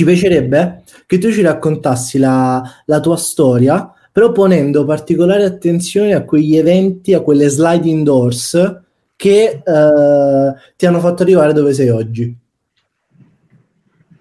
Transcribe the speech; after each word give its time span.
ci 0.00 0.04
piacerebbe 0.06 0.82
che 1.04 1.18
tu 1.18 1.30
ci 1.30 1.42
raccontassi 1.42 2.16
la, 2.16 2.62
la 2.86 3.00
tua 3.00 3.16
storia, 3.18 3.92
però 4.10 4.32
ponendo 4.32 4.86
particolare 4.86 5.44
attenzione 5.44 6.14
a 6.14 6.24
quegli 6.24 6.56
eventi, 6.56 7.12
a 7.12 7.20
quelle 7.20 7.48
sliding 7.48 8.02
doors 8.02 8.80
che 9.14 9.62
eh, 9.62 10.54
ti 10.76 10.86
hanno 10.86 11.00
fatto 11.00 11.22
arrivare 11.22 11.52
dove 11.52 11.74
sei 11.74 11.90
oggi. 11.90 12.34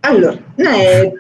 Allora, 0.02 0.38
eh, 0.58 1.14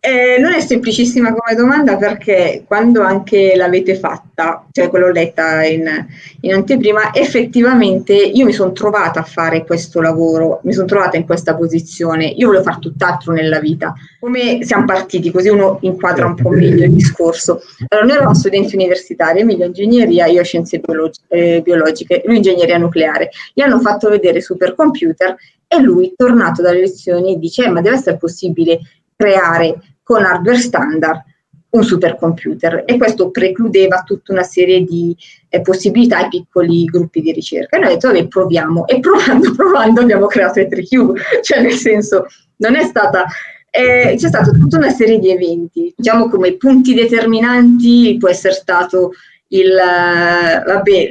eh, 0.00 0.37
semplicissima 0.68 1.32
come 1.32 1.56
domanda 1.56 1.96
perché 1.96 2.64
quando 2.66 3.00
anche 3.00 3.54
l'avete 3.56 3.96
fatta, 3.96 4.66
cioè 4.70 4.90
quello 4.90 5.10
letta 5.10 5.64
in, 5.64 6.06
in 6.42 6.52
anteprima, 6.52 7.14
effettivamente 7.14 8.12
io 8.12 8.44
mi 8.44 8.52
sono 8.52 8.72
trovata 8.72 9.20
a 9.20 9.24
fare 9.24 9.64
questo 9.64 10.02
lavoro, 10.02 10.60
mi 10.64 10.74
sono 10.74 10.86
trovata 10.86 11.16
in 11.16 11.24
questa 11.24 11.56
posizione, 11.56 12.26
io 12.26 12.48
volevo 12.48 12.64
fare 12.64 12.80
tutt'altro 12.80 13.32
nella 13.32 13.60
vita. 13.60 13.94
Come 14.20 14.58
siamo 14.62 14.84
partiti, 14.84 15.30
così 15.30 15.48
uno 15.48 15.78
inquadra 15.82 16.26
un 16.26 16.34
po' 16.34 16.50
meglio 16.50 16.84
il 16.84 16.92
discorso. 16.92 17.62
Allora, 17.88 18.06
noi 18.06 18.16
eravamo 18.16 18.34
studenti 18.34 18.74
universitari, 18.74 19.40
Emilio 19.40 19.64
ingegneria, 19.64 20.26
io 20.26 20.44
scienze 20.44 20.80
biologi- 20.80 21.20
eh, 21.28 21.62
biologiche, 21.64 22.22
lui 22.26 22.36
ingegneria 22.36 22.76
nucleare. 22.76 23.30
Gli 23.54 23.62
hanno 23.62 23.80
fatto 23.80 24.10
vedere 24.10 24.42
supercomputer 24.42 25.34
e 25.66 25.80
lui, 25.80 26.12
tornato 26.14 26.60
dalle 26.60 26.80
lezioni, 26.80 27.38
dice: 27.38 27.64
eh, 27.64 27.70
Ma 27.70 27.80
deve 27.80 27.96
essere 27.96 28.18
possibile 28.18 28.80
creare 29.16 29.80
con 30.08 30.24
hardware 30.24 30.56
standard 30.56 31.22
un 31.70 31.84
supercomputer 31.84 32.84
e 32.86 32.96
questo 32.96 33.30
precludeva 33.30 34.02
tutta 34.06 34.32
una 34.32 34.42
serie 34.42 34.84
di 34.84 35.14
eh, 35.50 35.60
possibilità 35.60 36.16
ai 36.20 36.28
piccoli 36.28 36.86
gruppi 36.86 37.20
di 37.20 37.30
ricerca. 37.30 37.76
E 37.76 37.80
noi 37.80 37.92
abbiamo 37.92 38.14
detto, 38.14 38.24
vabbè, 38.24 38.28
proviamo. 38.28 38.86
E 38.86 39.00
provando, 39.04 39.54
provando 39.54 40.00
abbiamo 40.00 40.26
creato 40.26 40.60
E3Cube, 40.60 41.20
cioè 41.42 41.60
nel 41.60 41.74
senso, 41.74 42.24
non 42.56 42.74
è 42.74 42.84
stata... 42.84 43.26
Eh, 43.70 44.14
c'è 44.16 44.28
stata 44.28 44.50
tutta 44.50 44.78
una 44.78 44.88
serie 44.88 45.18
di 45.18 45.30
eventi, 45.30 45.92
diciamo 45.94 46.30
come 46.30 46.56
punti 46.56 46.94
determinanti 46.94 48.16
può 48.18 48.30
essere 48.30 48.54
stato 48.54 49.12
il, 49.48 49.70
uh, 49.70 50.64
vabbè, 50.66 51.10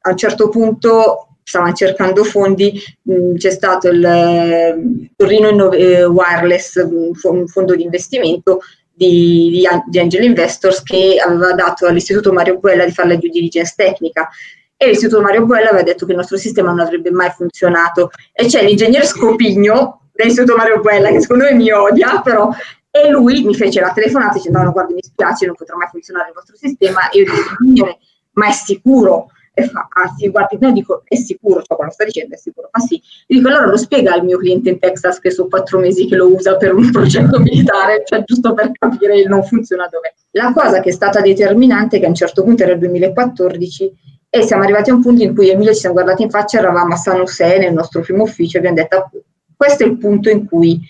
a 0.00 0.10
un 0.10 0.16
certo 0.16 0.48
punto 0.48 1.31
stavano 1.42 1.72
cercando 1.72 2.24
fondi, 2.24 2.80
mh, 3.02 3.34
c'è 3.36 3.50
stato 3.50 3.88
il 3.88 4.04
eh, 4.04 5.10
Torino 5.16 5.72
eh, 5.72 6.04
Wireless, 6.04 6.76
un 6.84 7.46
fondo 7.46 7.74
di 7.74 7.82
investimento 7.82 8.60
di, 8.94 9.66
di, 9.88 9.98
Angel 9.98 10.24
Investors 10.24 10.82
che 10.82 11.16
aveva 11.24 11.52
dato 11.54 11.86
all'Istituto 11.86 12.32
Mario 12.32 12.58
Guella 12.58 12.84
di 12.84 12.92
fare 12.92 13.08
la 13.08 13.16
due 13.16 13.30
diligence 13.30 13.74
tecnica. 13.76 14.28
E 14.76 14.88
l'Istituto 14.88 15.20
Mario 15.20 15.46
Guella 15.46 15.68
aveva 15.68 15.84
detto 15.84 16.04
che 16.04 16.12
il 16.12 16.18
nostro 16.18 16.36
sistema 16.36 16.70
non 16.70 16.80
avrebbe 16.80 17.10
mai 17.10 17.30
funzionato. 17.30 18.10
E 18.32 18.46
c'è 18.46 18.64
l'ingegnere 18.64 19.04
Scopigno 19.04 20.08
dell'Istituto 20.12 20.56
Mario 20.56 20.80
Guella 20.80 21.10
che 21.10 21.20
secondo 21.20 21.44
me 21.44 21.54
mi 21.54 21.70
odia 21.70 22.20
però 22.20 22.50
e 22.90 23.08
lui 23.08 23.42
mi 23.42 23.54
fece 23.54 23.80
la 23.80 23.92
telefonata 23.92 24.34
dicendo 24.34 24.60
no, 24.60 24.70
guardi 24.70 24.92
mi 24.92 25.02
spiace 25.02 25.46
non 25.46 25.54
potrà 25.54 25.76
mai 25.76 25.88
funzionare 25.88 26.28
il 26.28 26.34
vostro 26.34 26.56
sistema. 26.56 27.08
E 27.10 27.20
io 27.20 27.24
dico 27.24 27.98
ma 28.34 28.48
è 28.48 28.52
sicuro 28.52 29.28
e 29.54 29.64
fa, 29.64 29.86
ah 29.90 30.14
sì, 30.16 30.28
guardi, 30.28 30.56
no, 30.60 30.72
dico, 30.72 31.02
è 31.04 31.14
sicuro, 31.16 31.62
ciò 31.62 31.76
che 31.76 31.84
lo 31.84 31.90
sta 31.90 32.04
dicendo, 32.04 32.34
è 32.34 32.38
sicuro, 32.38 32.70
ma 32.72 32.80
sì. 32.80 32.94
Io 32.94 33.38
dico, 33.38 33.48
allora 33.48 33.66
lo 33.66 33.76
spiega 33.76 34.14
al 34.14 34.24
mio 34.24 34.38
cliente 34.38 34.70
in 34.70 34.78
Texas 34.78 35.18
che 35.18 35.30
sono 35.30 35.48
quattro 35.48 35.78
mesi 35.78 36.06
che 36.06 36.16
lo 36.16 36.32
usa 36.32 36.56
per 36.56 36.74
un 36.74 36.90
progetto 36.90 37.38
militare, 37.38 38.02
cioè 38.04 38.24
giusto 38.24 38.54
per 38.54 38.72
capire 38.72 39.18
il 39.18 39.28
non 39.28 39.44
funziona 39.44 39.88
dove. 39.90 40.14
La 40.30 40.52
cosa 40.54 40.80
che 40.80 40.88
è 40.88 40.92
stata 40.92 41.20
determinante, 41.20 41.98
che 41.98 42.06
a 42.06 42.08
un 42.08 42.14
certo 42.14 42.42
punto 42.42 42.62
era 42.62 42.72
il 42.72 42.78
2014, 42.78 43.94
e 44.30 44.42
siamo 44.42 44.62
arrivati 44.62 44.88
a 44.88 44.94
un 44.94 45.02
punto 45.02 45.22
in 45.22 45.34
cui 45.34 45.50
Emilio 45.50 45.74
ci 45.74 45.80
siamo 45.80 45.94
guardati 45.94 46.22
in 46.22 46.30
faccia, 46.30 46.58
eravamo 46.58 46.94
a 46.94 46.96
San 46.96 47.18
José 47.18 47.58
nel 47.58 47.74
nostro 47.74 48.00
primo 48.00 48.22
ufficio 48.22 48.56
e 48.56 48.60
abbiamo 48.60 48.76
detto, 48.76 49.10
questo 49.54 49.84
è 49.84 49.86
il 49.86 49.98
punto 49.98 50.30
in 50.30 50.46
cui 50.46 50.80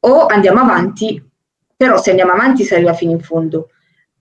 o 0.00 0.26
andiamo 0.26 0.60
avanti, 0.60 1.22
però 1.76 1.96
se 1.98 2.10
andiamo 2.10 2.32
avanti 2.32 2.64
si 2.64 2.74
arriva 2.74 2.92
fino 2.92 3.12
in 3.12 3.20
fondo 3.20 3.68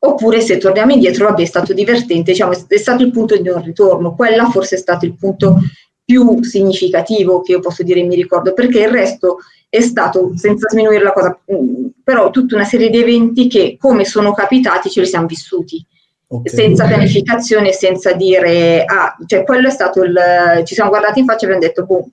Oppure 0.01 0.39
se 0.41 0.57
torniamo 0.57 0.93
indietro, 0.93 1.27
vabbè, 1.27 1.41
è 1.41 1.45
stato 1.45 1.73
divertente, 1.73 2.31
diciamo, 2.31 2.53
è 2.67 2.77
stato 2.77 3.03
il 3.03 3.11
punto 3.11 3.35
di 3.35 3.43
non 3.43 3.61
ritorno. 3.61 4.15
Quella 4.15 4.49
forse 4.49 4.75
è 4.75 4.79
stato 4.79 5.05
il 5.05 5.15
punto 5.15 5.59
più 6.03 6.41
significativo 6.43 7.41
che 7.41 7.51
io 7.51 7.59
posso 7.59 7.83
dire 7.83 8.01
mi 8.03 8.15
ricordo, 8.15 8.53
perché 8.53 8.79
il 8.79 8.89
resto 8.89 9.37
è 9.67 9.81
stato, 9.81 10.31
senza 10.35 10.67
sminuire 10.69 11.03
la 11.03 11.11
cosa, 11.11 11.39
mm, 11.51 11.87
però 12.03 12.29
tutta 12.31 12.55
una 12.55 12.63
serie 12.63 12.89
di 12.89 12.99
eventi 12.99 13.47
che 13.47 13.77
come 13.79 14.05
sono 14.05 14.33
capitati 14.33 14.89
ce 14.89 15.01
li 15.01 15.07
siamo 15.07 15.27
vissuti. 15.27 15.85
Okay. 16.31 16.53
senza 16.53 16.85
pianificazione, 16.85 17.71
senza 17.71 18.13
dire, 18.13 18.85
ah, 18.85 19.17
cioè 19.25 19.43
quello 19.43 19.67
è 19.67 19.71
stato 19.71 20.03
il, 20.03 20.15
ci 20.63 20.75
siamo 20.75 20.91
guardati 20.91 21.21
in 21.21 21.25
faccia 21.25 21.47
e 21.47 21.51
abbiamo 21.51 21.65
detto, 21.65 21.85
boh, 21.85 22.07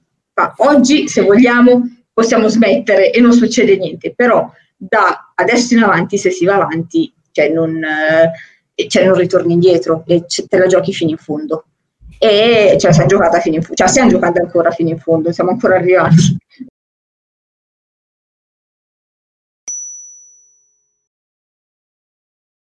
oggi 0.69 1.07
se 1.07 1.21
vogliamo 1.21 1.83
possiamo 2.15 2.49
smettere 2.49 3.11
e 3.11 3.21
non 3.21 3.35
succede 3.35 3.77
niente, 3.77 4.15
però 4.15 4.51
da 4.75 5.33
adesso 5.35 5.75
in 5.75 5.83
avanti, 5.83 6.17
se 6.17 6.31
si 6.31 6.47
va 6.47 6.55
avanti, 6.55 7.13
cioè 7.37 7.51
non, 7.51 7.83
eh, 7.85 8.89
cioè 8.89 9.05
non 9.05 9.15
ritorni 9.15 9.53
indietro 9.53 10.03
te 10.07 10.57
la 10.57 10.67
giochi 10.67 10.95
fino 10.95 11.11
in 11.11 11.19
fondo. 11.19 11.65
E 12.19 12.77
cioè, 12.81 12.95
si 12.95 13.03
è 13.03 13.07
giocata 13.07 13.41
fino 13.41 13.57
in 13.57 13.61
fondo, 13.61 13.77
cioè 13.77 13.89
stiamo 13.89 14.09
giocando 14.09 14.41
ancora 14.41 14.71
fino 14.71 14.89
in 14.89 14.99
fondo, 14.99 15.33
siamo 15.33 15.51
ancora 15.51 15.77
arrivati. 15.77 16.39